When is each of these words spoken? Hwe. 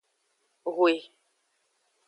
Hwe. 0.75 0.93